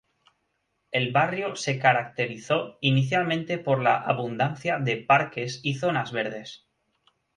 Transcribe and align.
El 0.91 1.11
barrio 1.11 1.55
se 1.55 1.77
caracterizó 1.77 2.79
inicialmente 2.81 3.59
por 3.59 3.83
la 3.83 3.97
abundancia 3.97 4.79
de 4.79 4.97
parques 4.97 5.59
y 5.61 5.75
zonas 5.75 6.11
verdes. 6.11 6.67